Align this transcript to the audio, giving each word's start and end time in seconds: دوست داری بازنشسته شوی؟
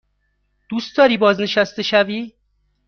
دوست 0.69 0.97
داری 0.97 1.17
بازنشسته 1.17 1.83
شوی؟ 1.83 2.33